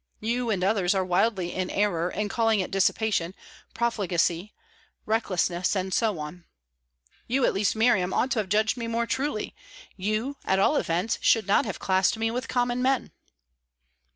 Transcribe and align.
You 0.19 0.49
and 0.49 0.63
others 0.63 0.95
are 0.95 1.05
wildly 1.05 1.53
in 1.53 1.69
error 1.69 2.09
in 2.09 2.27
calling 2.27 2.59
it 2.59 2.71
dissipation, 2.71 3.35
profligacy, 3.75 4.51
recklessness, 5.05 5.75
and 5.75 5.93
so 5.93 6.17
on. 6.17 6.43
You 7.27 7.45
at 7.45 7.53
least, 7.53 7.75
Miriam, 7.75 8.11
ought 8.11 8.31
to 8.31 8.39
have 8.39 8.49
judged 8.49 8.77
me 8.77 8.87
more 8.87 9.05
truly; 9.05 9.53
you, 9.95 10.37
at 10.43 10.57
all 10.57 10.77
events, 10.77 11.19
should 11.21 11.45
not 11.45 11.65
have 11.65 11.77
classed 11.77 12.17
me 12.17 12.31
with 12.31 12.47
common 12.47 12.81
men." 12.81 13.11